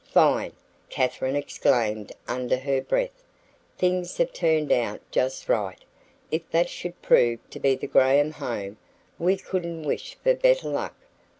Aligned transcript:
"Fine!" 0.11 0.53
Katharine 0.89 1.35
exclaimed 1.35 2.11
under 2.27 2.57
her 2.57 2.81
breath. 2.81 3.23
"Things 3.77 4.17
have 4.17 4.33
turned 4.33 4.71
out 4.71 4.99
just 5.11 5.47
right. 5.47 5.77
If 6.31 6.49
that 6.49 6.69
should 6.69 6.99
prove 7.03 7.37
to 7.51 7.59
be 7.59 7.75
the 7.75 7.85
Graham 7.85 8.31
home 8.31 8.77
we 9.19 9.37
couldn't 9.37 9.83
wish 9.83 10.15
for 10.23 10.33
better 10.33 10.69
luck. 10.69 10.95